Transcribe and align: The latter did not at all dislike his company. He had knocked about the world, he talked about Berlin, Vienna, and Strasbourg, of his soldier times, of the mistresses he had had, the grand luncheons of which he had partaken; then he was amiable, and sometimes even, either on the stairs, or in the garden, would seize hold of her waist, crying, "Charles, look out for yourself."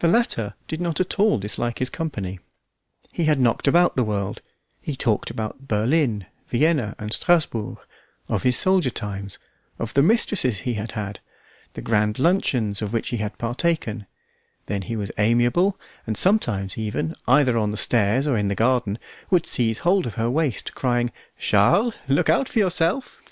The 0.00 0.08
latter 0.08 0.54
did 0.66 0.80
not 0.80 0.98
at 1.00 1.20
all 1.20 1.38
dislike 1.38 1.78
his 1.78 1.88
company. 1.88 2.40
He 3.12 3.26
had 3.26 3.38
knocked 3.38 3.68
about 3.68 3.94
the 3.94 4.02
world, 4.02 4.42
he 4.80 4.96
talked 4.96 5.30
about 5.30 5.68
Berlin, 5.68 6.26
Vienna, 6.48 6.96
and 6.98 7.12
Strasbourg, 7.12 7.78
of 8.28 8.42
his 8.42 8.56
soldier 8.56 8.90
times, 8.90 9.38
of 9.78 9.94
the 9.94 10.02
mistresses 10.02 10.62
he 10.66 10.74
had 10.74 10.90
had, 10.98 11.20
the 11.74 11.82
grand 11.82 12.18
luncheons 12.18 12.82
of 12.82 12.92
which 12.92 13.10
he 13.10 13.18
had 13.18 13.38
partaken; 13.38 14.08
then 14.66 14.82
he 14.82 14.96
was 14.96 15.12
amiable, 15.18 15.78
and 16.04 16.16
sometimes 16.16 16.76
even, 16.76 17.14
either 17.28 17.56
on 17.56 17.70
the 17.70 17.76
stairs, 17.76 18.26
or 18.26 18.36
in 18.36 18.48
the 18.48 18.56
garden, 18.56 18.98
would 19.30 19.46
seize 19.46 19.78
hold 19.86 20.04
of 20.04 20.16
her 20.16 20.28
waist, 20.28 20.74
crying, 20.74 21.12
"Charles, 21.38 21.94
look 22.08 22.28
out 22.28 22.48
for 22.48 22.58
yourself." 22.58 23.22